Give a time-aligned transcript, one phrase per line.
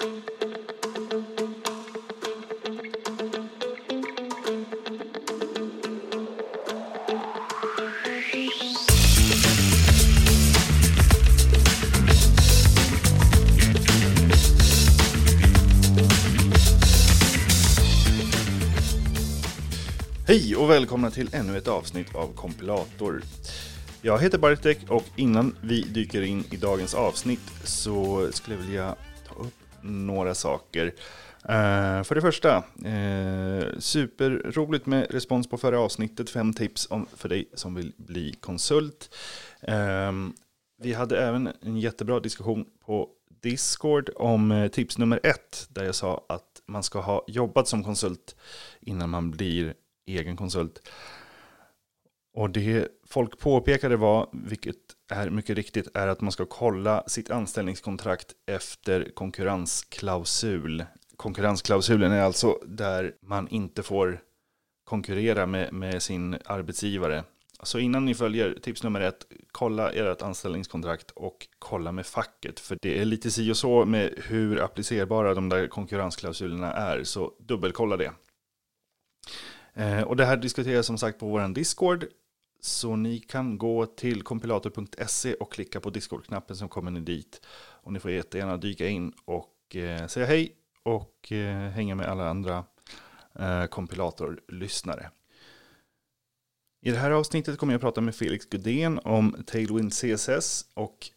[0.00, 0.10] Hej
[20.56, 23.22] och välkomna till ännu ett avsnitt av Kompilator.
[24.02, 28.96] Jag heter Bartek och innan vi dyker in i dagens avsnitt så skulle jag vilja
[29.82, 30.86] några saker.
[31.44, 36.30] Uh, för det första, uh, superroligt med respons på förra avsnittet.
[36.30, 39.14] Fem tips om, för dig som vill bli konsult.
[39.68, 40.12] Uh,
[40.82, 43.08] vi hade även en jättebra diskussion på
[43.42, 45.66] Discord om eh, tips nummer ett.
[45.68, 48.36] Där jag sa att man ska ha jobbat som konsult
[48.80, 49.74] innan man blir
[50.06, 50.88] egen konsult.
[52.34, 54.76] Och det folk påpekade var, vilket
[55.10, 60.84] är mycket riktigt, är att man ska kolla sitt anställningskontrakt efter konkurrensklausul.
[61.16, 64.20] Konkurrensklausulen är alltså där man inte får
[64.84, 67.24] konkurrera med, med sin arbetsgivare.
[67.62, 72.60] Så innan ni följer tips nummer ett, kolla ert anställningskontrakt och kolla med facket.
[72.60, 77.32] För det är lite si och så med hur applicerbara de där konkurrensklausulerna är, så
[77.38, 78.12] dubbelkolla det.
[79.74, 82.06] Eh, och det här diskuteras som sagt på vår Discord.
[82.60, 87.40] Så ni kan gå till kompilator.se och klicka på Discord-knappen som kommer ni dit.
[87.82, 92.28] Och ni får jättegärna dyka in och eh, säga hej och eh, hänga med alla
[92.28, 92.64] andra
[93.38, 95.10] eh, kompilatorlyssnare.
[96.82, 101.10] I det här avsnittet kommer jag att prata med Felix Gudén om Tailwind CSS och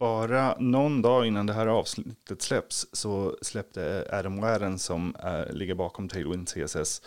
[0.00, 5.74] bara någon dag innan det här avsnittet släpps så släppte Adam Warren som är, ligger
[5.74, 7.02] bakom Tailwind CSS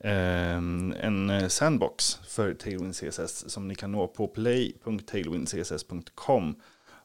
[0.00, 6.54] ehm, en eh, sandbox för Tailwind CSS som ni kan nå på play.tailwindcss.com.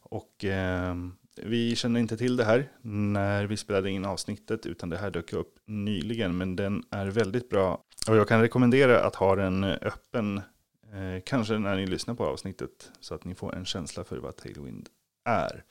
[0.01, 1.13] Och ehm,
[1.43, 5.33] vi känner inte till det här när vi spelade in avsnittet utan det här dök
[5.33, 10.37] upp nyligen men den är väldigt bra och jag kan rekommendera att ha den öppen
[10.93, 14.35] eh, kanske när ni lyssnar på avsnittet så att ni får en känsla för vad
[14.35, 14.89] Tailwind
[15.29, 15.63] är.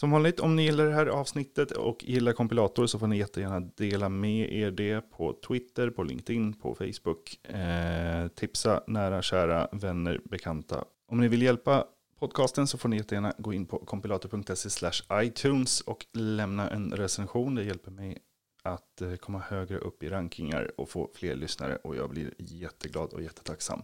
[0.00, 3.60] Som vanligt, om ni gillar det här avsnittet och gillar kompilator så får ni jättegärna
[3.60, 7.46] dela med er det på Twitter, på LinkedIn, på Facebook.
[7.48, 10.84] Eh, tipsa nära, kära, vänner, bekanta.
[11.08, 11.84] Om ni vill hjälpa
[12.18, 17.54] podcasten så får ni jättegärna gå in på kompilator.se iTunes och lämna en recension.
[17.54, 18.18] Det hjälper mig
[18.62, 23.12] att eh, komma högre upp i rankingar och få fler lyssnare och jag blir jätteglad
[23.12, 23.82] och jättetacksam.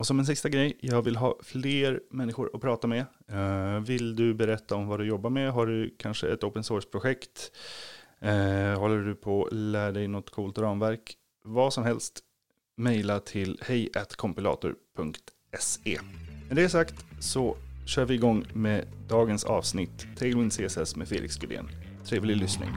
[0.00, 3.04] Och som en sista grej, jag vill ha fler människor att prata med.
[3.28, 5.52] Eh, vill du berätta om vad du jobbar med?
[5.52, 7.52] Har du kanske ett open source-projekt?
[8.20, 11.14] Eh, håller du på att lära dig något coolt ramverk?
[11.44, 12.20] Vad som helst,
[12.76, 15.98] mejla till hejkompilator.se.
[16.48, 17.56] Med det sagt så
[17.86, 21.68] kör vi igång med dagens avsnitt Tailwind CSS med Felix Gudén.
[22.04, 22.68] Trevlig lyssning.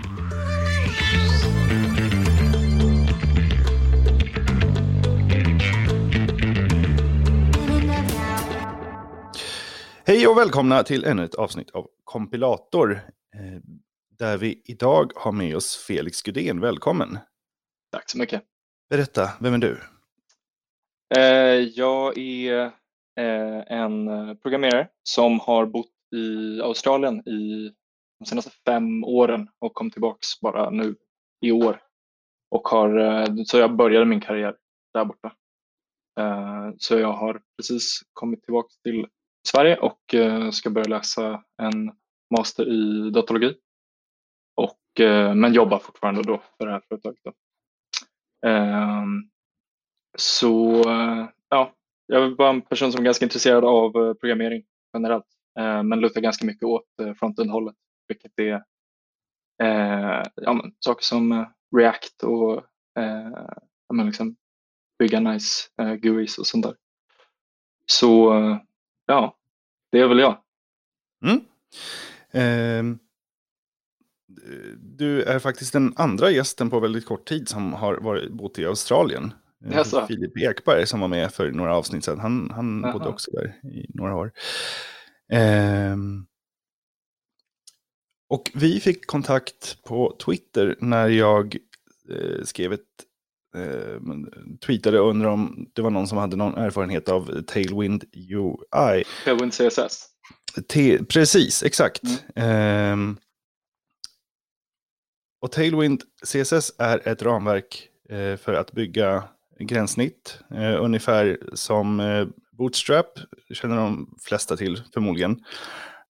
[10.14, 12.92] Hej och välkomna till ännu ett avsnitt av Kompilator.
[12.92, 13.62] Eh,
[14.20, 16.60] där vi idag har med oss Felix Gudén.
[16.60, 17.18] Välkommen!
[17.92, 18.44] Tack så mycket!
[18.90, 19.82] Berätta, vem är du?
[21.16, 22.64] Eh, jag är
[23.20, 24.08] eh, en
[24.38, 27.72] programmerare som har bott i Australien i
[28.20, 30.96] de senaste fem åren och kom tillbaks bara nu
[31.42, 31.82] i år.
[32.52, 34.56] Och har, så jag började min karriär
[34.94, 35.34] där borta.
[36.78, 39.08] Så jag har precis kommit tillbaks till
[39.48, 41.92] Sverige och eh, ska börja läsa en
[42.38, 43.56] master i datalogi.
[44.56, 47.20] Och, eh, men jobbar fortfarande då för det här företaget.
[47.24, 47.34] Då.
[48.48, 49.30] Ehm,
[50.18, 50.84] så
[51.50, 51.74] ja,
[52.06, 55.26] jag är bara en person som är ganska intresserad av eh, programmering generellt,
[55.84, 56.86] men lutar ganska mycket åt
[57.20, 57.76] frontend-hållet,
[58.08, 58.64] vilket är
[60.36, 61.46] ja, men, saker som
[61.78, 62.64] React och
[63.88, 64.36] ja, men liksom
[65.00, 65.70] bygga nice
[66.02, 66.76] GUIs och sånt där.
[67.86, 68.34] Så
[69.14, 69.38] ja,
[69.92, 70.38] det är väl jag.
[71.26, 71.46] Mm.
[72.32, 72.98] Eh,
[74.78, 78.66] du är faktiskt den andra gästen på väldigt kort tid som har varit, bott i
[78.66, 79.34] Australien.
[79.72, 80.08] Jaså.
[80.08, 82.20] Filip Ekberg som var med för några avsnitt sedan.
[82.20, 84.32] Han, han bodde också där i några år.
[85.32, 85.98] Eh,
[88.30, 91.58] och vi fick kontakt på Twitter när jag
[92.10, 93.06] eh, skrev ett eh,
[94.66, 99.04] tweetade och undrade om det var någon som hade någon erfarenhet av Tailwind UI.
[99.26, 100.08] Tailwind CSS.
[100.70, 102.02] T precis, exakt.
[102.36, 103.10] Mm.
[103.10, 103.16] Eh,
[105.42, 109.24] och Tailwind CSS är ett ramverk eh, för att bygga
[109.60, 110.40] gränssnitt.
[110.52, 113.20] Eh, ungefär som eh, Bootstrap,
[113.54, 115.44] känner de flesta till förmodligen.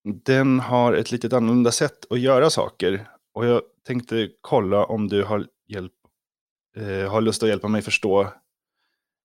[0.04, 3.08] den har ett litet annorlunda sätt att göra saker.
[3.34, 5.94] Och jag tänkte kolla om du har, hjälp,
[6.78, 8.34] eh, har lust att hjälpa mig förstå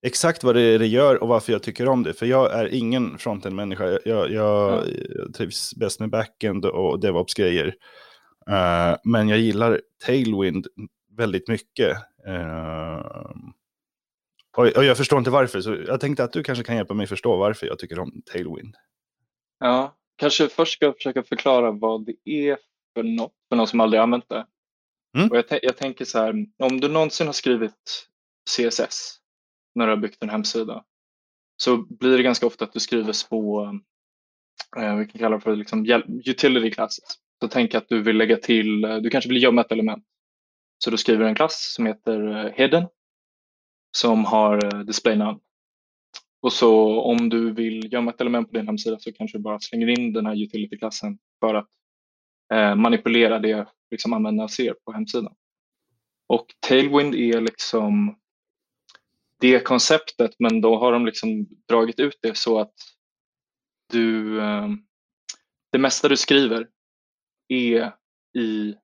[0.03, 2.15] exakt vad det är det gör och varför jag tycker om det.
[2.15, 3.85] För jag är ingen frontend-människa.
[3.85, 4.85] Jag, jag, jag
[5.35, 7.67] trivs bäst med backend och DevOps-grejer.
[8.51, 10.67] Uh, men jag gillar Tailwind
[11.17, 11.97] väldigt mycket.
[12.29, 13.05] Uh,
[14.57, 17.07] och, och, jag förstår inte varför, så jag tänkte att du kanske kan hjälpa mig
[17.07, 18.75] förstå varför jag tycker om Tailwind.
[19.61, 22.59] Ja, kanske först ska jag försöka förklara vad det är
[22.95, 24.47] för något, för någon som aldrig använt det.
[25.19, 25.31] Mm.
[25.31, 28.09] Och jag, jag tänker så här, om du någonsin har skrivit
[28.51, 29.19] CSS
[29.75, 30.85] när du har byggt en hemsida
[31.57, 33.65] så blir det ganska ofta att du skriver små,
[34.77, 35.87] eh, vi kan kalla det för liksom
[36.27, 37.19] utility classes.
[37.41, 40.05] Så tänk att du vill lägga till, eh, du kanske vill gömma ett element.
[40.85, 42.87] Så du skriver en klass som heter eh, Hidden
[43.97, 45.39] som har eh, display none.
[46.41, 49.61] Och så om du vill gömma ett element på din hemsida så kanske du bara
[49.61, 51.69] slänger in den här utility-klassen för att
[52.53, 55.35] eh, manipulera det liksom användarna ser på hemsidan.
[56.27, 58.19] Och Tailwind är liksom
[59.41, 62.75] det konceptet men då har de liksom dragit ut det så att
[63.93, 64.69] du, eh,
[65.73, 66.69] det mesta du skriver
[67.49, 67.95] är
[68.39, 68.75] i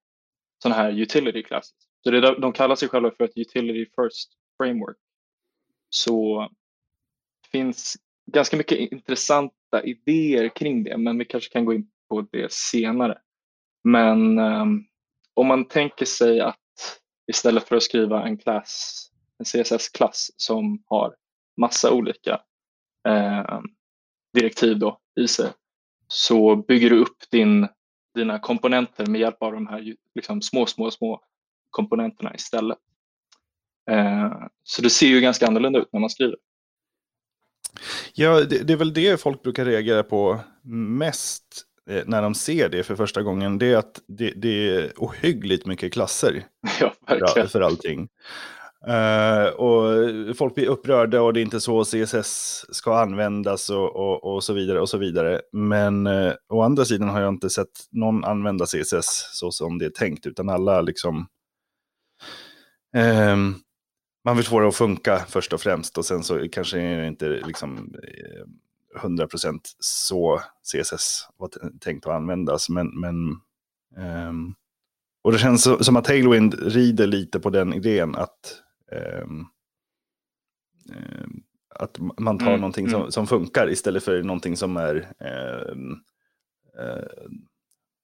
[0.62, 1.74] sådana här utility classes.
[2.04, 4.96] Så det, de kallar sig själva för ett utility first framework.
[5.88, 6.48] Så
[7.42, 7.96] det finns
[8.26, 13.18] ganska mycket intressanta idéer kring det men vi kanske kan gå in på det senare.
[13.84, 14.86] Men um,
[15.34, 16.58] om man tänker sig att
[17.32, 19.06] istället för att skriva en klass,
[19.38, 21.14] en CSS-klass som har
[21.56, 22.40] massa olika
[23.08, 23.60] eh,
[24.34, 25.52] direktiv då i sig,
[26.08, 27.68] så bygger du upp din,
[28.14, 31.20] dina komponenter med hjälp av de här liksom, små, små, små
[31.70, 32.78] komponenterna istället.
[33.90, 34.32] Eh,
[34.62, 36.36] så det ser ju ganska annorlunda ut när man skriver.
[38.12, 40.40] Ja, det, det är väl det folk brukar reagera på
[40.98, 43.58] mest när de ser det för första gången.
[43.58, 46.44] Det är att det, det är ohyggligt mycket klasser
[46.80, 48.08] ja, för, för allting.
[48.88, 54.34] Uh, och folk blir upprörda och det är inte så CSS ska användas och, och,
[54.34, 55.40] och så vidare och så vidare.
[55.52, 59.84] Men uh, å andra sidan har jag inte sett någon använda CSS så som det
[59.84, 61.26] är tänkt, utan alla liksom
[63.32, 63.54] um,
[64.24, 67.28] man vill få det att funka först och främst och sen så kanske det inte
[67.28, 67.94] liksom
[68.96, 71.50] 100% eh, så CSS var
[71.80, 72.68] tänkt att användas.
[72.68, 73.14] Men, men
[74.28, 74.54] um,
[75.22, 78.62] och det känns som att Tailwind rider lite på den idén att
[79.22, 79.46] um,
[80.90, 81.42] um,
[81.74, 83.10] att man tar mm, någonting som, mm.
[83.10, 84.94] som funkar istället för någonting som är
[85.24, 85.76] uh,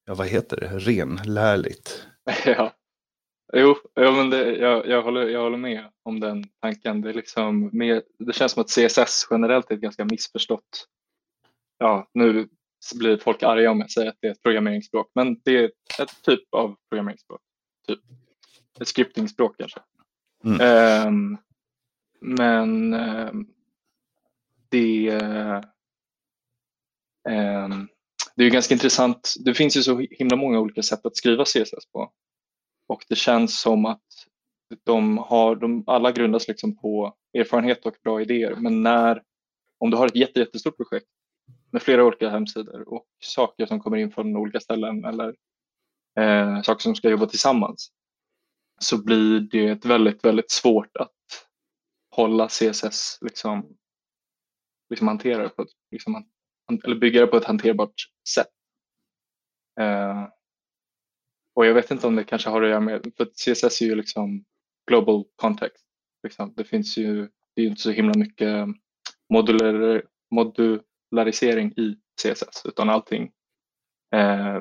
[0.06, 2.06] ja, vad heter det, renlärligt.
[2.44, 2.72] Ja.
[3.52, 7.00] Jo, ja, men det, jag, jag, håller, jag håller med om den tanken.
[7.00, 10.86] Det, är liksom mer, det känns som att CSS generellt är ett ganska missförstått.
[11.78, 12.48] Ja, nu
[12.94, 15.64] blir folk arga om jag säger att det är ett programmeringsspråk, men det är
[16.00, 17.40] ett typ av programmeringsspråk.
[17.86, 18.00] Typ.
[18.80, 19.80] Ett scriptingspråk kanske.
[20.44, 21.06] Mm.
[21.08, 21.38] Um,
[22.20, 23.48] men um,
[24.68, 25.10] det,
[27.28, 27.88] um,
[28.36, 29.34] det är ganska intressant.
[29.44, 32.12] Det finns ju så himla många olika sätt att skriva CSS på.
[32.90, 34.02] Och det känns som att
[34.84, 38.54] de har, de alla grundas liksom på erfarenhet och bra idéer.
[38.56, 39.22] Men när,
[39.78, 41.06] om du har ett jätte, jättestort projekt
[41.72, 45.34] med flera olika hemsidor och saker som kommer in från olika ställen eller
[46.18, 47.92] eh, saker som ska jobba tillsammans
[48.80, 51.46] så blir det väldigt, väldigt svårt att
[52.16, 53.76] hålla CSS, liksom,
[54.90, 56.28] liksom hantera det på ett, liksom,
[56.84, 57.94] eller bygga det på ett hanterbart
[58.34, 58.52] sätt.
[59.80, 60.28] Eh,
[61.54, 63.94] och jag vet inte om det kanske har att göra med, för CSS är ju
[63.94, 64.44] liksom
[64.86, 65.84] global context.
[66.22, 66.54] Liksom.
[66.56, 68.74] Det finns ju, det är inte så himla mycket mm,
[69.32, 73.32] modular, modularisering i CSS utan allting
[74.14, 74.60] eh,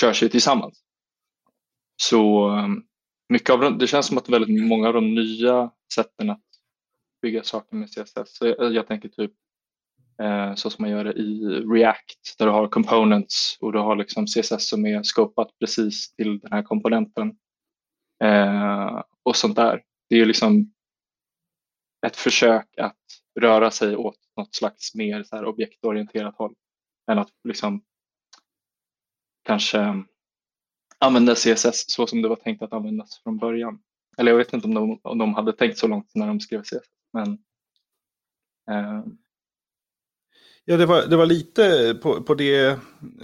[0.00, 0.82] körs ju tillsammans.
[2.02, 2.82] Så mm,
[3.28, 6.44] mycket av det känns som att väldigt många av de nya sätten att
[7.22, 9.32] bygga saker med CSS, så jag, jag tänker typ
[10.20, 11.40] Eh, så som man gör det i
[11.74, 16.38] React där du har components och du har liksom CSS som är skopat precis till
[16.38, 17.36] den här komponenten
[18.24, 19.82] eh, och sånt där.
[20.08, 20.72] Det är ju liksom
[22.06, 22.96] ett försök att
[23.40, 26.54] röra sig åt något slags mer så här objektorienterat håll
[27.10, 27.84] än att liksom
[29.42, 30.04] kanske
[30.98, 33.82] använda CSS så som det var tänkt att användas från början.
[34.18, 36.62] Eller jag vet inte om de, om de hade tänkt så långt när de skrev
[36.62, 36.88] CSS.
[37.12, 37.38] Men,
[38.70, 39.04] eh,
[40.64, 42.78] Ja, det var, det var lite på, på, det,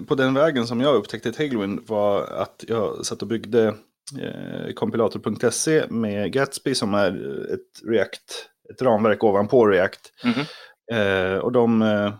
[0.08, 3.74] på den vägen som jag upptäckte Tailwind var att jag satt och byggde
[4.20, 7.10] eh, kompilator.se med Gatsby som är
[7.54, 10.12] ett React, ett ramverk ovanpå React.
[10.24, 11.34] Mm -hmm.
[11.34, 12.12] eh, och de, eh,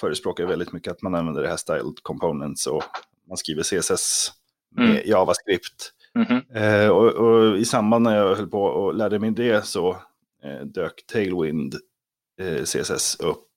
[0.00, 2.84] förespråkar väldigt mycket att man använder det här styled components och
[3.28, 4.32] man skriver CSS
[4.76, 5.02] med mm.
[5.04, 5.92] JavaScript.
[6.14, 6.84] Mm -hmm.
[6.84, 9.90] eh, och, och, i samband när jag höll på och lärde mig det så
[10.44, 11.74] eh, dök Tailwind
[12.40, 13.47] eh, CSS upp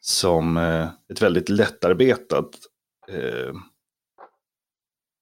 [0.00, 2.50] som eh, ett väldigt lättarbetat
[3.08, 3.52] eh,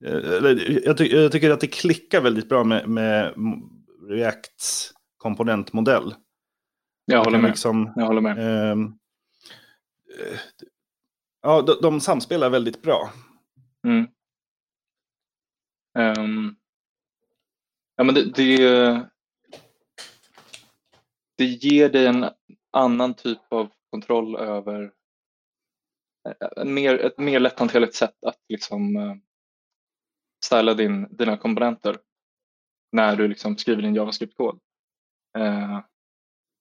[0.01, 3.35] jag, ty jag, tycker att det klickar väldigt bra med, med
[4.09, 6.15] Reacts komponentmodell.
[7.05, 7.49] Jag håller med.
[7.49, 8.39] Liksom, jag håller med.
[8.39, 8.77] Eh,
[11.43, 13.13] ja, de, de samspelar väldigt bra.
[13.85, 14.09] Mm.
[15.99, 16.57] Um,
[17.97, 19.09] ja, men det, det,
[21.37, 22.27] det ger dig en
[22.73, 24.93] annan typ av kontroll över
[26.57, 28.97] en mer, ett mer lätthanterligt sätt att liksom
[30.45, 31.99] styla din, dina komponenter
[32.93, 34.61] när du liksom skriver din JavaScript-kod.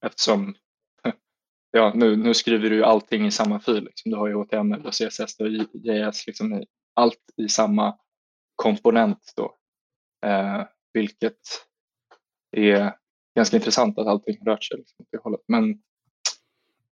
[0.06, 0.56] Eftersom
[1.72, 3.84] ja, nu, nu skriver du allting i samma fil.
[3.84, 4.12] Liksom.
[4.12, 6.63] Du har ju HTML och CSS och JS, liksom,
[6.94, 8.00] allt i samma
[8.56, 9.58] komponent då.
[10.25, 10.63] Eh,
[10.94, 11.39] vilket
[12.51, 12.94] är
[13.36, 15.41] ganska intressant att allting rört sig liksom, åt det hållet.
[15.48, 15.82] Men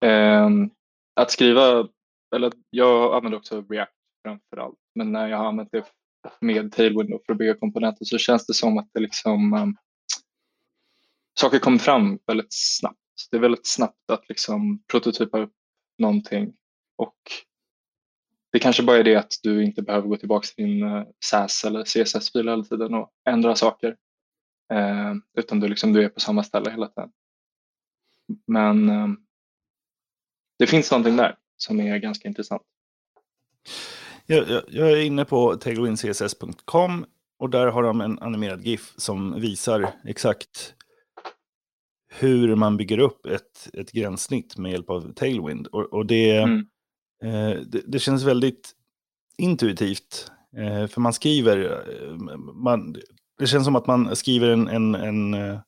[0.05, 0.69] Ehm,
[1.15, 1.87] att skriva,
[2.35, 3.91] eller jag använder också React
[4.23, 5.85] framför allt, men när jag har använt det
[6.41, 9.77] med Tailwind för att bygga komponenter så känns det som att det liksom um,
[11.39, 12.99] saker kommer fram väldigt snabbt.
[13.31, 15.53] Det är väldigt snabbt att liksom prototypa upp
[15.97, 16.53] någonting
[16.97, 17.17] och
[18.51, 21.63] det kanske bara är det att du inte behöver gå tillbaka till din eh, SAS
[21.63, 23.97] eller CSS-fil hela tiden och ändra saker.
[24.73, 27.11] Eh, utan du, liksom, du är på samma ställe hela tiden.
[28.47, 29.07] Men eh,
[30.59, 32.61] det finns någonting där som är ganska intressant.
[34.25, 37.05] Jag, jag, jag är inne på tailwindcss.com
[37.39, 40.73] och där har de en animerad GIF som visar exakt
[42.19, 45.67] hur man bygger upp ett, ett gränssnitt med hjälp av Tailwind.
[45.67, 46.65] Och, och det, mm.
[47.23, 48.71] eh, det, det, känns väldigt
[49.37, 50.31] intuitivt.
[50.57, 52.95] Eh, för man skriver, eh, man,
[53.39, 55.59] det känns som att man skriver en, en, en, eh,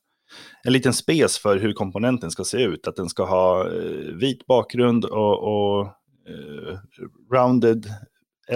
[0.64, 2.86] en liten spes för hur komponenten ska se ut.
[2.86, 5.86] Att den ska ha eh, vit bakgrund och, och
[6.28, 6.78] eh,
[7.32, 7.86] rounded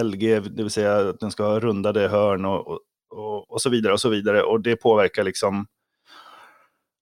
[0.03, 3.69] LG, det vill säga att den ska ha rundade hörn och, och, och, och så
[3.69, 4.43] vidare och så vidare.
[4.43, 5.65] Och det påverkar liksom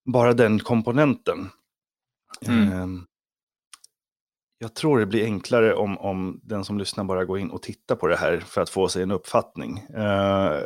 [0.06, 1.50] bara den komponenten.
[2.48, 2.72] Mm.
[2.72, 3.06] Ehm,
[4.62, 7.96] jag tror det blir enklare om, om den som lyssnar bara går in och tittar
[7.96, 9.78] på det här för att få sig en uppfattning.
[9.98, 10.60] Uh,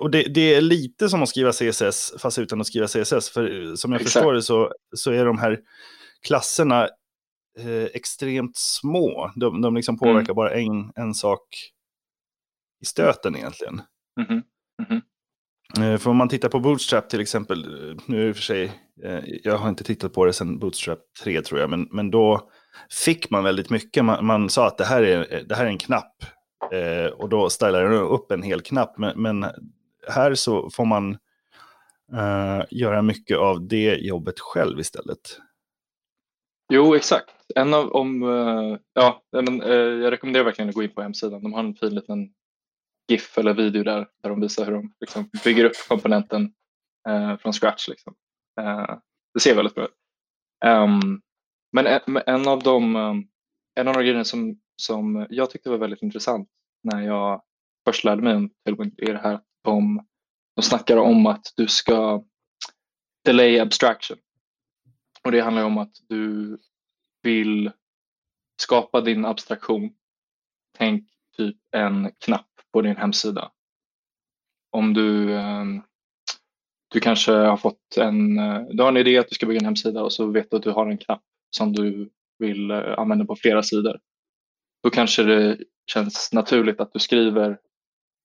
[0.00, 3.30] och det, det, är lite som att skriva CSS fast utan att skriva CSS.
[3.30, 4.12] För som jag Exakt.
[4.12, 5.58] förstår det så, så är de här
[6.26, 6.88] klasserna
[7.64, 9.30] uh, extremt små.
[9.36, 10.36] De, de liksom påverkar mm.
[10.36, 11.42] bara en, en sak
[12.82, 13.82] i stöten egentligen.
[14.20, 14.42] Mm -hmm.
[14.82, 15.00] Mm -hmm.
[15.78, 17.66] Eh, för om man tittar på Bootstrap till exempel,
[18.06, 18.72] nu är det för sig,
[19.04, 22.50] eh, jag har inte tittat på det sedan Bootstrap 3 tror jag, men, men då
[23.04, 24.04] fick man väldigt mycket.
[24.04, 26.24] Man, man sa att det här är, det här är en knapp
[26.72, 28.98] eh, och då stylar den upp en hel knapp.
[28.98, 29.46] Men, men
[30.08, 31.18] här så får man
[32.12, 35.40] eh, göra mycket av det jobbet själv istället.
[36.72, 37.30] Jo, exakt.
[37.54, 41.42] En av, om, eh, ja, men, eh, jag rekommenderar verkligen att gå in på hemsidan.
[41.42, 42.32] De har en fin liten
[43.08, 46.52] GIF eller video där, där de visar hur de liksom bygger upp komponenten
[47.08, 47.88] eh, från scratch.
[47.88, 48.14] Liksom.
[48.60, 48.96] Eh,
[49.34, 49.96] det ser väldigt bra ut.
[50.64, 51.20] Um,
[51.72, 51.86] men
[52.26, 53.24] en, av de, ehm,
[53.74, 56.48] en av de grejerna som, som jag tyckte var väldigt intressant
[56.82, 57.42] när jag
[57.84, 60.06] först lärde mig om Tailwind är det här att de,
[60.56, 62.24] de snackar om att du ska
[63.24, 64.18] delay abstraction.
[65.24, 66.58] Och det handlar om att du
[67.22, 67.72] vill
[68.62, 69.90] skapa din abstraktion.
[70.78, 73.52] Tänk typ en knapp på din hemsida.
[74.70, 75.82] Om du, ehm,
[76.88, 79.64] du kanske har fått en, eh, du har en idé att du ska bygga en
[79.64, 83.24] hemsida och så vet du att du har en knapp som du vill eh, använda
[83.24, 84.00] på flera sidor.
[84.82, 85.58] Då kanske det
[85.92, 87.58] känns naturligt att du skriver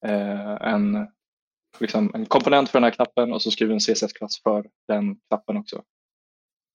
[0.05, 1.07] eh, en,
[1.79, 5.57] liksom en komponent för den här knappen och så skriver en CSS-klass för den knappen
[5.57, 5.83] också.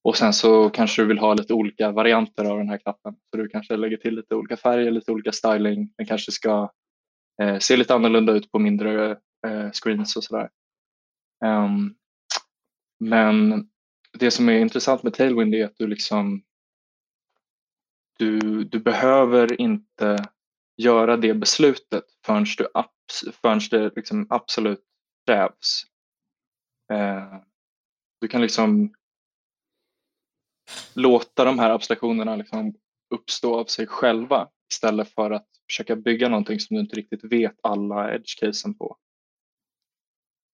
[0.04, 3.16] Och sen så kanske du vill ha lite olika varianter av den här knappen.
[3.30, 5.92] Så du kanske lägger till lite olika färger, lite olika styling.
[5.96, 6.72] Den kanske ska
[7.42, 9.10] eh, se lite annorlunda ut på mindre
[9.46, 10.48] eh, screens och sådär.
[11.44, 11.94] Um,
[13.00, 13.69] men
[14.18, 16.42] det som är intressant med Tailwind är att du liksom
[18.18, 20.16] du, du behöver inte
[20.76, 22.68] göra det beslutet förrän, du,
[23.32, 24.84] förrän det liksom absolut
[25.26, 25.82] krävs.
[26.92, 27.34] Eh,
[28.20, 28.94] du kan liksom
[30.94, 32.74] låta de här abstraktionerna liksom
[33.14, 37.56] uppstå av sig själva istället för att försöka bygga någonting som du inte riktigt vet
[37.62, 38.96] alla edge-casen på.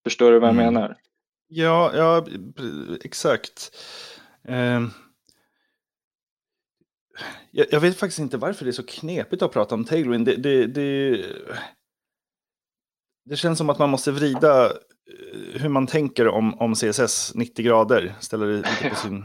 [0.04, 0.74] Förstår du vad jag mm.
[0.74, 0.96] menar?
[1.48, 2.26] Ja, ja
[3.04, 3.76] exakt.
[4.44, 4.86] Eh,
[7.50, 10.26] jag, jag, vet faktiskt inte varför det är så knepigt att prata om Tailwind.
[10.26, 11.24] Det, det, det,
[13.24, 17.64] det känns som att man måste vrida eh, hur man tänker om, om CSS 90
[17.64, 18.14] grader.
[18.20, 19.24] Ställa det lite på sin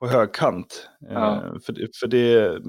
[0.00, 0.88] på högkant.
[1.00, 1.34] Ja.
[1.34, 2.62] Eh, för, för det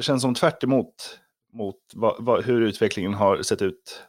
[0.00, 1.18] känns som tvärt emot
[1.52, 4.02] mot vad, vad, hur utvecklingen har sett ut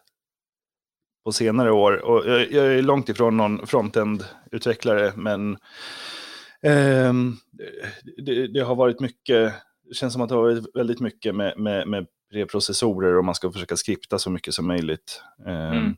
[1.23, 2.05] på senare år.
[2.05, 5.51] Och jag, jag är långt ifrån någon frontend-utvecklare, men
[6.61, 7.13] eh,
[8.25, 9.53] det, det, har varit mycket,
[9.89, 13.35] det känns som att det har varit väldigt mycket med, med, med preprocessorer och man
[13.35, 15.21] ska försöka skripta så mycket som möjligt.
[15.45, 15.95] Eh, mm.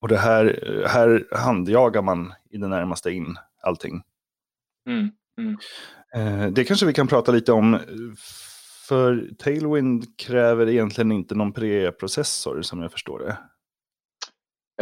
[0.00, 4.02] Och det här, här handjagar man i det närmaste in allting.
[4.86, 5.10] Mm.
[5.38, 5.58] Mm.
[6.14, 7.78] Eh, det kanske vi kan prata lite om.
[8.88, 13.36] För Tailwind kräver egentligen inte någon preprocessor som jag förstår det.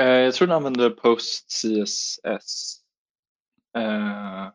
[0.01, 2.81] Eh, jag tror den använder Post CSS.
[3.79, 4.49] Uh...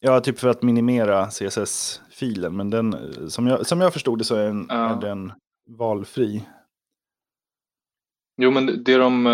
[0.00, 2.56] Ja, typ för att minimera CSS-filen.
[2.56, 4.76] Men den, som, jag, som jag förstod det så är, en, uh.
[4.76, 5.32] är den
[5.66, 6.48] valfri.
[8.36, 9.24] Jo, men det de...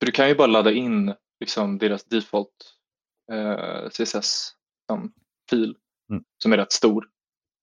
[0.00, 2.74] Du kan ju bara ladda in liksom, deras default
[3.32, 5.76] uh, CSS-fil
[6.10, 6.24] mm.
[6.42, 7.08] som är rätt stor.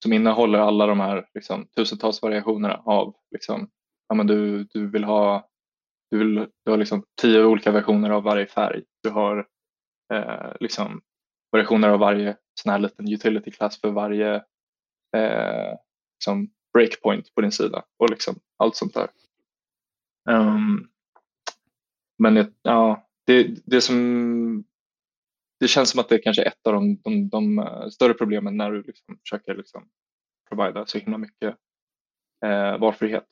[0.03, 3.69] Som innehåller alla de här liksom, tusentals variationerna av liksom,
[4.07, 5.49] ja, men du, du vill ha
[6.15, 8.83] du, vill, du har liksom tio olika versioner av varje färg.
[9.03, 9.47] Du har
[10.13, 11.01] eh, liksom
[11.51, 14.35] versioner av varje sån här liten utility class för varje
[15.17, 15.73] eh,
[16.15, 19.07] liksom breakpoint på din sida och liksom allt sånt där.
[20.29, 20.89] Um,
[22.17, 24.63] men ja, det, det, som,
[25.59, 28.57] det känns som att det kanske är ett av de, de, de eh, större problemen
[28.57, 29.89] när du liksom försöker liksom
[30.49, 31.55] provida så himla mycket
[32.45, 33.27] eh, valfrihet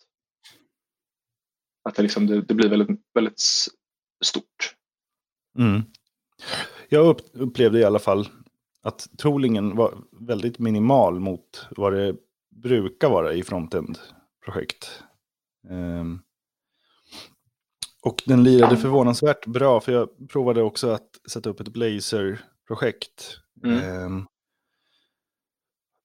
[1.84, 3.40] att det, liksom, det, det blir väldigt, väldigt
[4.26, 4.76] stort.
[5.58, 5.82] Mm.
[6.90, 8.28] Jag upplevde i alla fall
[8.82, 12.16] att toolingen var väldigt minimal mot vad det
[12.56, 15.04] brukar vara i frontend-projekt.
[15.70, 16.22] Um,
[18.02, 23.38] och den lirade förvånansvärt bra, för jag provade också att sätta upp ett Blazor-projekt.
[23.64, 24.06] Mm.
[24.06, 24.28] Um,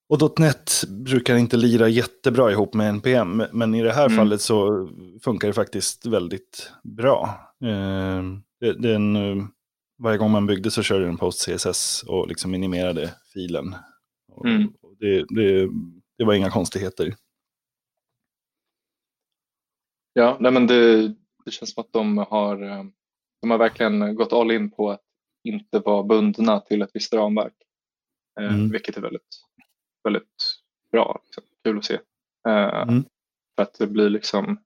[0.09, 4.17] och .NET brukar inte lira jättebra ihop med NPM, men i det här mm.
[4.17, 4.89] fallet så
[5.23, 7.41] funkar det faktiskt väldigt bra.
[7.65, 8.23] Eh,
[8.79, 9.47] den, eh,
[9.99, 13.75] varje gång man byggde så körde den Post CSS och liksom minimerade filen.
[14.45, 14.73] Mm.
[14.99, 15.69] Det, det,
[16.19, 17.15] det, var inga konstigheter.
[20.13, 21.09] Ja, nej men det,
[21.45, 22.85] det känns som att de har, eh,
[23.41, 25.03] de har verkligen gått all in på att
[25.45, 27.55] inte vara bundna till ett visst ramverk.
[28.41, 28.71] Mm.
[28.71, 29.48] Vilket är väldigt
[30.09, 30.61] väldigt
[30.93, 31.21] bra.
[31.25, 31.45] Liksom.
[31.65, 31.95] Kul att se.
[32.49, 33.05] Uh, mm.
[33.57, 34.65] För att det blir liksom,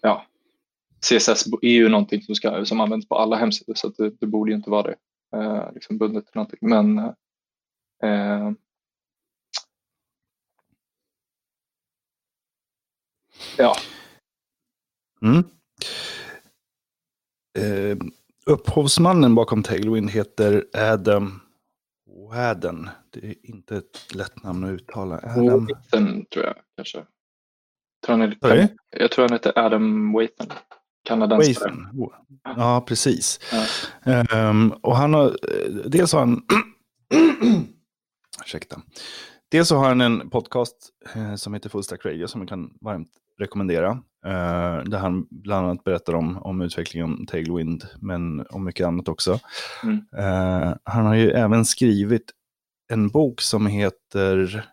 [0.00, 0.26] ja,
[1.00, 4.50] CSS är ju någonting som, ska, som används på alla hemsidor så det, det, borde
[4.50, 4.96] ju inte vara det.
[5.36, 6.58] Uh, liksom bundet till någonting.
[6.62, 6.98] Men
[8.04, 8.52] uh,
[13.58, 13.76] ja.
[15.22, 15.44] Mm.
[17.58, 17.96] Uh,
[18.46, 21.40] upphovsmannen bakom Tailwind heter Adam
[22.06, 22.90] Wadden.
[23.20, 25.20] Det är inte ett lätt namn att uttala.
[25.24, 25.66] Adam...
[25.66, 27.04] Wathan tror jag kanske.
[28.06, 30.48] Tror han är, jag tror han heter Adam Wathan.
[31.04, 31.74] Kanadensare.
[32.56, 33.40] Ja, precis.
[34.04, 34.50] Ja.
[34.50, 35.36] Um, och han har,
[35.88, 36.42] dels har han,
[38.44, 38.80] ursäkta.
[39.50, 40.76] Dels så har han en podcast
[41.14, 43.90] eh, som heter Full Stack Radio som jag kan varmt rekommendera.
[44.26, 49.08] Eh, där han bland annat berättar om, om utvecklingen om Tailwind, men om mycket annat
[49.08, 49.40] också.
[49.82, 50.04] Mm.
[50.16, 52.32] Eh, han har ju även skrivit
[52.88, 54.64] en bok som heter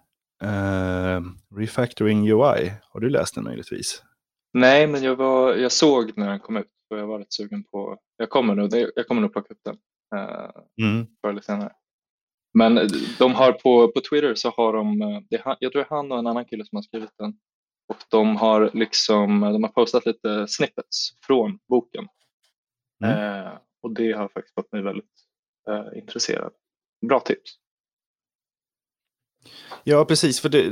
[0.44, 1.22] eh,
[1.56, 2.74] Refactoring UI.
[2.90, 4.04] Har du läst den möjligtvis?
[4.54, 7.64] Nej, men jag, var, jag såg när den kom ut och jag var rätt sugen
[7.64, 9.78] på, jag kommer nog, jag kommer nog plocka upp den
[10.16, 11.08] eh, mm.
[11.22, 11.72] förr eller senare.
[12.54, 16.12] Men de har på, på Twitter så har de, eh, det, jag tror är han
[16.12, 17.34] och en annan kille som har skrivit den.
[17.88, 22.08] Och de har liksom, de har postat lite snippets från boken.
[23.04, 23.46] Mm.
[23.46, 25.12] Eh, och det har faktiskt fått mig väldigt
[25.70, 26.54] eh, intresserad.
[27.08, 27.63] Bra tips.
[29.84, 30.40] Ja, precis.
[30.40, 30.70] För det,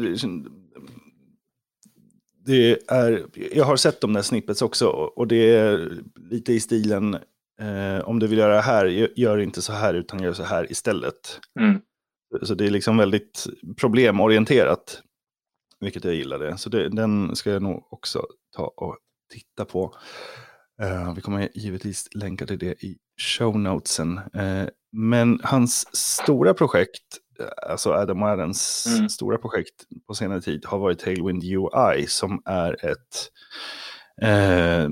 [2.45, 5.97] det är, jag har sett de där snippets också och det är
[6.29, 7.13] lite i stilen
[7.61, 10.71] eh, om du vill göra det här, gör inte så här utan gör så här
[10.71, 11.39] istället.
[11.59, 11.81] Mm.
[12.41, 15.01] Så det är liksom väldigt problemorienterat,
[15.79, 16.57] vilket jag gillade.
[16.57, 18.97] Så det, den ska jag nog också ta och
[19.33, 19.95] titta på.
[20.83, 24.17] Uh, vi kommer givetvis länka till det i show notesen.
[24.17, 27.17] Uh, men hans stora projekt,
[27.67, 29.09] alltså Adam Adams mm.
[29.09, 29.73] stora projekt
[30.07, 33.31] på senare tid har varit Tailwind UI som är ett,
[34.23, 34.89] uh,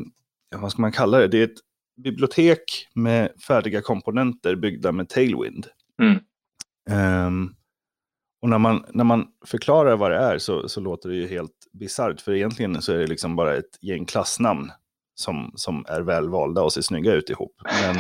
[0.61, 1.27] vad ska man kalla det?
[1.27, 1.59] Det är ett
[2.03, 5.67] bibliotek med färdiga komponenter byggda med Tailwind.
[6.01, 6.19] Mm.
[7.27, 7.55] Um,
[8.41, 11.67] och när man, när man förklarar vad det är så, så låter det ju helt
[11.71, 12.21] bisarrt.
[12.21, 14.71] För egentligen så är det liksom bara ett gäng klassnamn
[15.15, 17.61] som, som är väl valda och ser snygga ut ihop.
[17.81, 17.95] Men,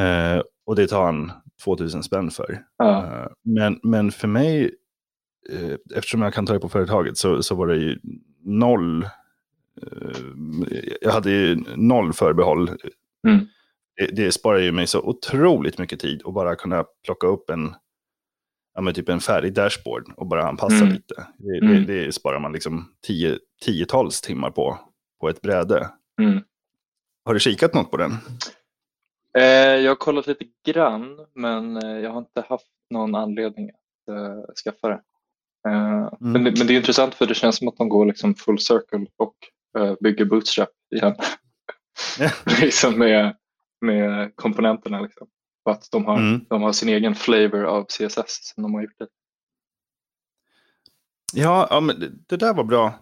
[0.36, 1.32] eh, och det tar han
[1.64, 2.62] 2000 spänn för.
[2.76, 3.04] Ja.
[3.04, 4.74] Eh, men, men för mig,
[5.50, 7.98] eh, eftersom jag kan ta det på företaget, så, så var det ju
[8.44, 9.02] noll.
[9.82, 10.20] Eh,
[11.00, 12.70] jag hade ju noll förbehåll.
[13.28, 13.46] Mm.
[13.96, 17.74] Det, det sparar ju mig så otroligt mycket tid att bara kunna plocka upp en
[18.74, 20.88] ja, men typ en färdig dashboard och bara anpassa mm.
[20.88, 21.26] lite.
[21.38, 21.86] Det, mm.
[21.86, 24.78] det, det, sparar man liksom tio, tiotals timmar på,
[25.20, 25.90] på ett bräde.
[26.20, 26.40] Mm.
[27.24, 28.10] Har du kikat något på den?
[29.38, 29.44] Eh,
[29.76, 34.54] jag har kollat lite grann, men eh, jag har inte haft någon anledning att uh,
[34.64, 35.00] skaffa det.
[35.68, 36.08] Mm.
[36.18, 39.06] men, men, det är intressant för det känns som att de går liksom full circle
[39.16, 39.34] och
[40.00, 41.14] bygger bootstrap igen.
[42.60, 43.36] liksom med,
[43.80, 45.00] med komponenterna.
[45.00, 45.28] Liksom.
[45.64, 46.44] Och att de har, mm.
[46.48, 49.08] de har sin egen flavor av CSS som de har gjort det.
[51.32, 52.92] Ja, ja men det där var bra.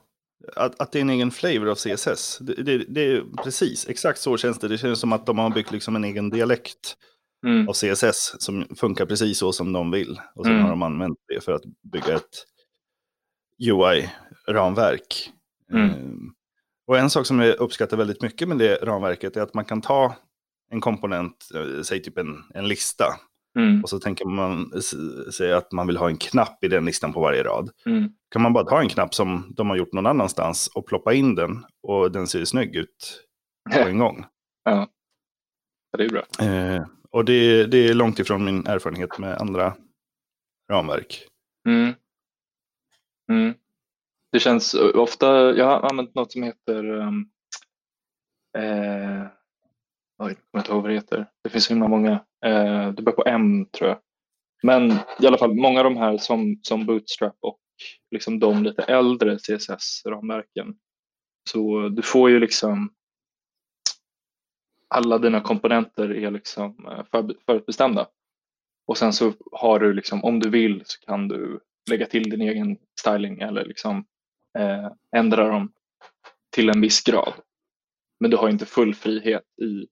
[0.56, 2.38] Att, att det är en egen flavor av CSS.
[2.38, 4.68] Det, det, det, är precis, exakt så känns det.
[4.68, 6.96] Det känns som att de har byggt liksom en egen dialekt
[7.46, 7.68] mm.
[7.68, 10.20] av CSS som funkar precis så som de vill.
[10.34, 10.64] Och sen mm.
[10.64, 12.44] har de använt det för att bygga ett
[13.58, 15.30] UI-ramverk.
[15.72, 15.94] Mm.
[15.94, 16.34] Um,
[16.86, 19.80] och en sak som jag uppskattar väldigt mycket med det ramverket är att man kan
[19.80, 20.16] ta
[20.70, 23.04] en komponent, eh, säg typ en, en lista.
[23.58, 23.82] Mm.
[23.82, 24.82] Och så tänker man
[25.32, 27.70] sig att man vill ha en knapp i den listan på varje rad.
[27.86, 28.08] Mm.
[28.30, 31.34] Kan man bara ta en knapp som de har gjort någon annanstans och ploppa in
[31.34, 33.24] den och den ser snygg ut
[33.74, 34.24] på en gång.
[34.64, 34.88] Ja,
[35.98, 36.46] det är bra.
[36.46, 39.74] Eh, och det, det, är långt ifrån min erfarenhet med andra
[40.70, 41.26] ramverk.
[41.68, 41.94] Mm.
[43.30, 43.54] Mm.
[44.32, 47.30] Det känns ofta, jag har använt något som heter um,
[48.58, 49.26] eh,
[50.18, 51.26] jag kommer inte ihåg vad det heter.
[51.42, 52.24] Det finns så himla många.
[52.46, 53.98] Eh, det börjar på M tror jag.
[54.62, 57.60] Men i alla fall många av de här som, som Bootstrap och
[58.10, 60.74] liksom de lite äldre CSS-ramverken.
[61.50, 62.94] Så du får ju liksom
[64.88, 68.08] alla dina komponenter är liksom eh, för, förutbestämda.
[68.86, 72.42] Och sen så har du liksom, om du vill så kan du lägga till din
[72.42, 74.04] egen styling eller liksom
[74.58, 75.72] eh, ändra dem
[76.50, 77.32] till en viss grad.
[78.20, 79.86] Men du har inte full frihet i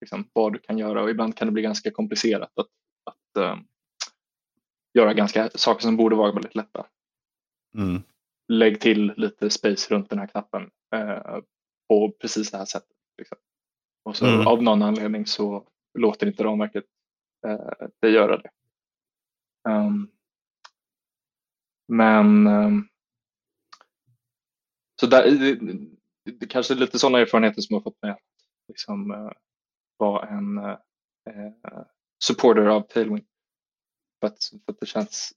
[0.00, 2.68] liksom, vad du kan göra och ibland kan det bli ganska komplicerat att,
[3.04, 3.62] att uh,
[4.94, 6.86] göra ganska saker som borde vara väldigt lätta.
[7.74, 8.02] Mm.
[8.48, 11.38] Lägg till lite space runt den här knappen uh,
[11.88, 12.96] på precis det här sättet.
[13.18, 13.38] Liksom.
[14.02, 14.46] Och så mm.
[14.46, 16.84] av någon anledning så låter inte ramverket
[17.46, 18.50] uh, det göra det.
[19.68, 20.10] Um,
[21.88, 22.88] men um,
[25.00, 28.18] så där, det, det, det kanske är lite sådana erfarenheter som har fått mig att
[28.68, 29.10] liksom,
[30.00, 31.82] vara en eh,
[32.24, 33.26] supporter av Tailwind.
[34.20, 35.32] För att, för att det känns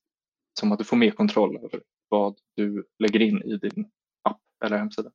[0.59, 3.91] som att du får mer kontroll över vad du lägger in i din
[4.23, 5.11] app eller hemsida.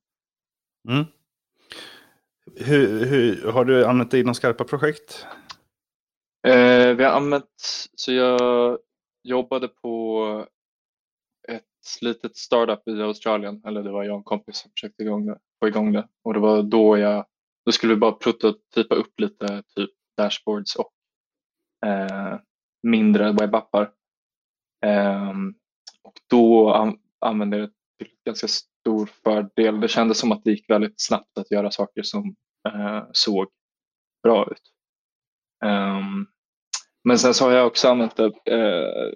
[0.89, 1.05] Mm.
[2.57, 5.27] Hur, hur, har du använt det i några skarpa projekt?
[6.47, 7.51] Eh, vi har använt,
[7.95, 8.79] så jag
[9.23, 10.47] jobbade på
[11.49, 11.65] ett
[12.01, 15.39] litet startup i Australien, eller det var jag och en kompis som försökte igång det,
[15.61, 16.09] få igång det.
[16.23, 17.27] Och det var då jag
[17.69, 20.93] då skulle vi bara prototypa upp lite typ dashboards och
[21.87, 22.41] eh,
[22.83, 23.91] mindre webbappar.
[24.87, 25.33] Eh,
[26.03, 29.81] och då an använde jag det till ganska stor fördel.
[29.81, 32.37] Det kändes som att det gick väldigt snabbt att göra saker som
[32.69, 33.49] eh, såg
[34.23, 34.73] bra ut.
[35.65, 36.27] Ehm,
[37.05, 39.13] men sen så har jag också använt det eh,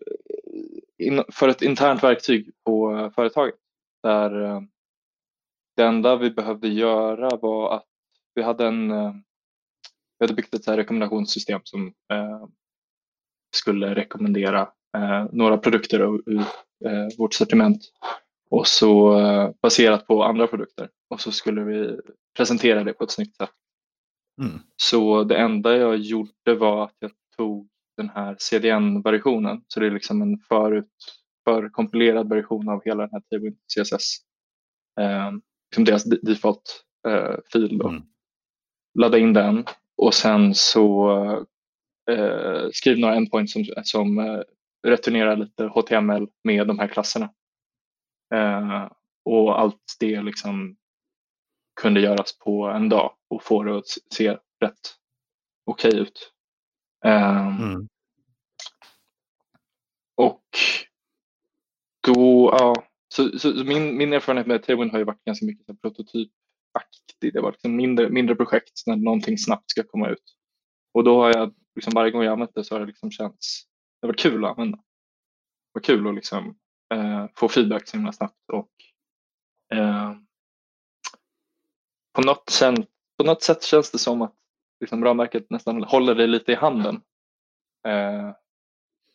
[0.99, 3.55] in, för ett internt verktyg på företaget.
[4.03, 4.61] Där eh,
[5.77, 7.92] det enda vi behövde göra var att
[8.35, 9.15] vi hade en eh,
[10.19, 12.47] vi hade byggt ett rekommendationssystem som eh,
[13.57, 14.61] skulle rekommendera
[14.97, 16.45] eh, några produkter ur
[17.19, 17.83] vårt sortiment
[18.51, 19.15] och så
[19.63, 22.01] baserat på andra produkter och så skulle vi
[22.37, 23.51] presentera det på ett snyggt sätt.
[24.43, 24.59] Mm.
[24.77, 29.91] Så det enda jag gjorde var att jag tog den här CDN-versionen, så det är
[29.91, 30.89] liksom en förut
[31.45, 34.17] förkompilerad version av hela den här Tailwind CSS.
[35.01, 35.33] Eh,
[35.71, 37.37] liksom deras default eh.
[37.55, 38.03] Mm
[38.95, 39.65] ladda in den
[39.97, 41.11] och sen så
[42.11, 44.41] eh, skriv några endpoints som, som eh,
[44.83, 47.33] returnerar lite HTML med de här klasserna.
[48.35, 48.89] Eh,
[49.25, 50.77] och allt det liksom
[51.81, 54.97] kunde göras på en dag och få det att se rätt
[55.65, 56.33] okej okay ut.
[57.05, 57.89] Eh, mm.
[60.15, 60.45] Och
[62.07, 62.75] då, ja,
[63.09, 66.31] så, så, så, min, min erfarenhet med Tailwind har ju varit ganska mycket prototyp
[66.73, 67.33] aktig.
[67.33, 70.37] Det var liksom mindre, mindre projekt när någonting snabbt ska komma ut.
[70.95, 73.67] Och då har jag, liksom varje gång jag använt det så har det liksom känts
[74.03, 74.77] det var kul att använda.
[74.77, 76.59] Det var kul att liksom,
[76.95, 78.71] eh, få feedback så himla snabbt och
[79.75, 80.13] eh,
[82.13, 82.87] på, något sen,
[83.19, 84.35] på något sätt känns det som att
[84.81, 87.03] liksom, ramverket nästan håller dig lite i handen.
[87.89, 88.31] Eh,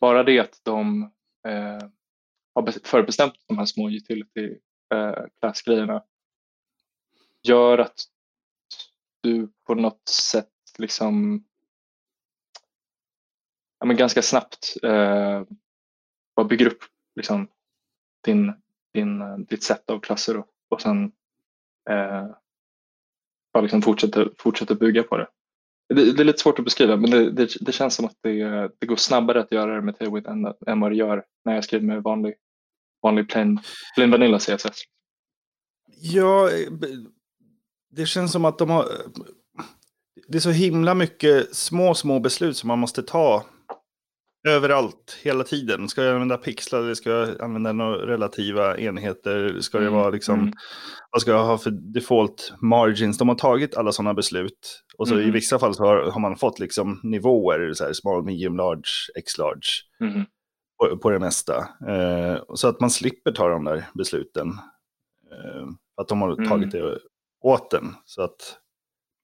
[0.00, 1.02] bara det att de
[1.48, 1.88] eh,
[2.54, 4.58] har förbestämt de här små utility
[4.94, 6.04] eh, class-grejerna
[7.42, 8.00] gör att
[9.20, 10.48] du på något sätt
[10.78, 11.44] liksom
[13.78, 15.42] ja, men ganska snabbt eh,
[16.36, 17.48] bara bygger upp liksom,
[18.24, 18.52] din,
[18.92, 21.04] din, ditt sätt av klasser och, och sen
[21.90, 22.26] eh,
[23.52, 25.28] bara liksom fortsätter, fortsätter bygga på det.
[25.88, 26.12] det.
[26.12, 26.22] det.
[26.22, 28.96] är lite svårt att beskriva men det, det, det känns som att det, det, går
[28.96, 32.02] snabbare att göra det med Tailwind än, än vad det gör när jag skriver med
[32.02, 32.34] vanlig,
[33.02, 33.60] vanlig plain,
[33.94, 34.82] plain vanilla CSS.
[36.00, 36.50] Ja,
[37.90, 38.88] det känns som att de har...
[40.28, 43.44] Det är så himla mycket små, små beslut som man måste ta
[44.48, 45.88] överallt, hela tiden.
[45.88, 49.60] Ska jag använda pixlar eller ska jag använda några relativa enheter?
[49.60, 50.40] Ska det mm, vara liksom...
[50.40, 50.52] Mm.
[51.10, 53.18] Vad ska jag ha för default margins?
[53.18, 54.82] De har tagit alla sådana beslut.
[54.98, 55.28] Och så mm.
[55.28, 58.90] i vissa fall så har, har, man fått liksom nivåer, så här small, medium, large,
[59.18, 59.68] x-large.
[60.00, 60.24] Mm.
[60.78, 61.56] På, på, det mesta.
[61.88, 64.48] Eh, så att man slipper ta de där besluten.
[65.32, 65.66] Eh,
[66.00, 66.86] att de har tagit mm.
[66.86, 66.98] det
[67.40, 67.94] åt den.
[68.04, 68.58] Så att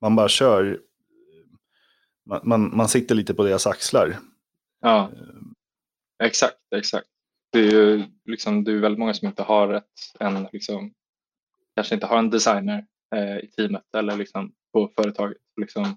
[0.01, 0.81] man bara kör,
[2.27, 4.17] man, man, man sitter lite på deras axlar.
[4.81, 5.11] Ja,
[6.23, 7.07] exakt, exakt.
[7.53, 10.95] Det är ju liksom, det är väldigt många som inte har ett, en, liksom,
[11.75, 15.39] kanske inte har en designer eh, i teamet eller liksom på företaget.
[15.61, 15.97] Liksom,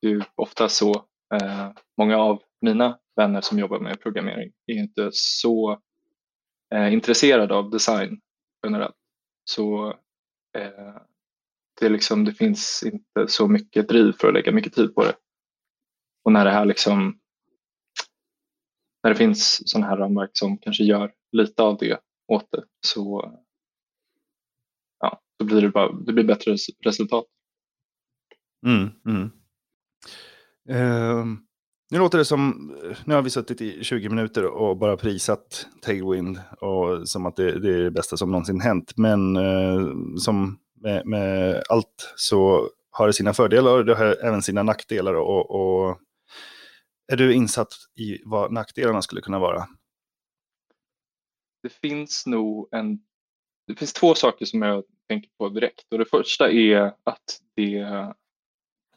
[0.00, 4.74] det är ju ofta så, eh, många av mina vänner som jobbar med programmering är
[4.74, 5.80] inte så
[6.74, 8.20] eh, intresserade av design
[8.66, 8.96] generellt.
[9.44, 9.88] Så
[10.58, 10.96] eh,
[11.80, 15.14] det, liksom, det finns inte så mycket driv för att lägga mycket tid på det.
[16.24, 17.18] Och när det här liksom
[19.02, 23.34] när det finns sådana här ramverk som kanske gör lite av det åt det så,
[25.00, 27.24] ja, så blir det, bara, det blir bättre resultat.
[28.66, 29.30] Mm, mm.
[30.70, 31.26] Uh,
[31.90, 32.72] nu låter det som,
[33.04, 37.60] nu har vi suttit i 20 minuter och bara prisat Tailwind och som att det,
[37.60, 38.92] det är det bästa som någonsin hänt.
[38.96, 44.42] Men uh, som med, med, allt så har det sina fördelar och det har även
[44.42, 45.14] sina nackdelar.
[45.14, 45.98] Och, och
[47.12, 49.66] är du insatt i vad nackdelarna skulle kunna vara?
[51.62, 52.98] Det finns nog en...
[53.66, 55.92] Det finns två saker som jag tänker på direkt.
[55.92, 57.86] Och det första är att det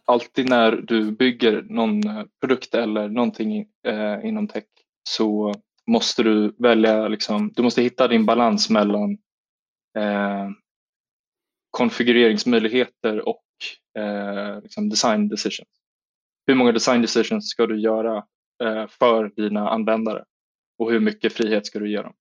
[0.06, 2.02] alltid när du bygger någon
[2.40, 4.64] produkt eller någonting eh, inom tech
[5.04, 5.54] så
[5.88, 9.12] måste du välja, liksom, du måste hitta din balans mellan
[9.98, 10.50] eh,
[11.72, 13.44] konfigureringsmöjligheter och
[13.98, 15.82] eh, liksom design decisions
[16.48, 18.18] hur många design decisions ska du göra
[18.64, 20.26] eh, för dina användare
[20.78, 22.14] och hur mycket frihet ska du ge dem?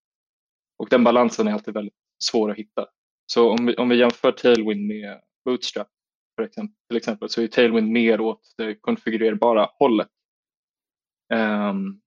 [0.79, 2.87] Och den balansen är alltid väldigt svår att hitta.
[3.27, 5.89] Så om vi, om vi jämför Tailwind med Bootstrap
[6.37, 10.09] för exempel, till exempel så är Tailwind mer åt det konfigurerbara hållet.
[11.35, 12.01] Um,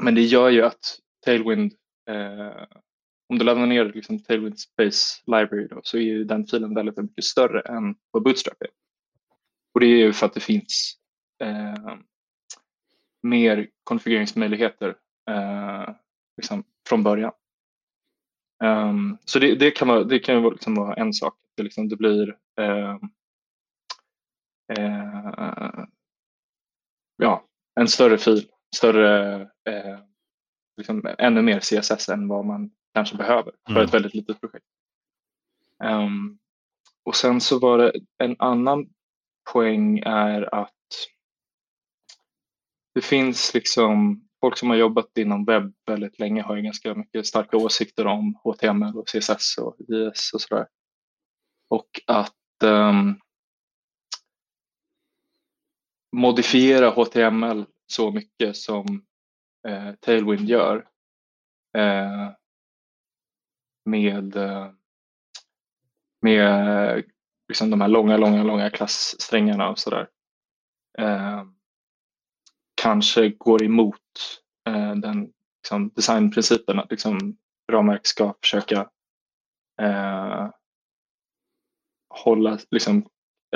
[0.00, 1.72] men det gör ju att Tailwind,
[2.10, 2.66] eh,
[3.30, 6.98] om du laddar ner liksom Tailwind Space Library då, så är ju den filen väldigt,
[6.98, 8.68] väldigt mycket större än vad Bootstrap är.
[9.74, 10.98] Och det är ju för att det finns
[11.42, 11.96] eh,
[13.22, 14.96] mer konfigureringsmöjligheter
[15.30, 15.94] eh,
[16.36, 17.32] liksom från början.
[18.64, 21.34] Um, så det, det, kan vara, det kan vara, liksom vara en sak.
[21.56, 22.96] Det, liksom, det blir eh,
[24.78, 25.84] eh,
[27.16, 27.44] ja,
[27.80, 29.98] en större fil, större, eh,
[30.76, 33.84] liksom, ännu mer CSS än vad man kanske behöver för mm.
[33.84, 34.66] ett väldigt litet projekt.
[35.84, 36.38] Um,
[37.04, 38.88] och sen så var det en annan
[39.52, 40.74] poäng är att
[42.94, 47.26] det finns liksom folk som har jobbat inom webb väldigt länge har ju ganska mycket
[47.26, 50.66] starka åsikter om HTML och CSS och JS och sådär.
[51.68, 53.20] Och att um,
[56.16, 59.04] modifiera HTML så mycket som
[59.68, 60.88] eh, Tailwind gör
[61.76, 62.30] eh,
[63.84, 64.70] med, eh,
[66.22, 67.04] med
[67.48, 70.08] liksom de här långa, långa, långa klasssträngarna och sådär.
[70.98, 71.44] Eh,
[72.82, 73.96] kanske går emot
[74.68, 77.36] eh, den liksom, designprincipen att liksom,
[77.72, 78.88] ramverk ska försöka
[79.82, 80.48] eh,
[82.08, 83.06] hålla, liksom,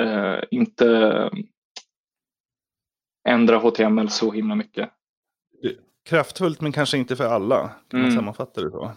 [0.01, 1.29] eh, inte
[3.27, 4.89] ändra HTML så himla mycket.
[6.05, 8.09] Kraftfullt men kanske inte för alla, kan mm.
[8.09, 8.91] man sammanfatta det så?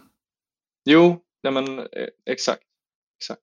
[0.90, 2.62] Jo, nej men, eh, exakt.
[3.16, 3.42] exakt.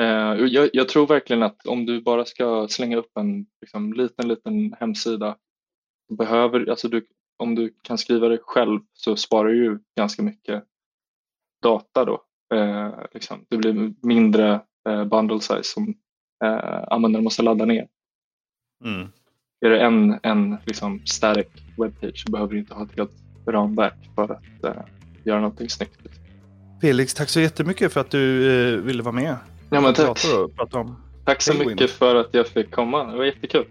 [0.00, 4.28] Eh, jag, jag, tror verkligen att om du bara ska slänga upp en liksom, liten,
[4.28, 5.36] liten hemsida
[6.18, 10.64] behöver, alltså du, om du kan skriva det själv så sparar du ju ganska mycket
[11.62, 12.22] data då.
[12.54, 13.46] Eh, liksom.
[13.48, 15.94] Det blir mindre eh, bundle size som
[16.86, 17.88] användaren måste ladda ner.
[18.84, 19.08] Mm.
[19.60, 23.12] Är det en, en liksom static webbpage så behöver du inte ha ett helt
[23.46, 24.42] ramverk för att
[25.24, 26.21] göra någonting snyggt.
[26.82, 29.36] Felix, tack så jättemycket för att du eh, ville vara med.
[29.70, 30.26] Ja, men tack.
[30.56, 33.04] Prata om Tack så mycket för att jag fick komma.
[33.04, 33.64] Det var jättekul.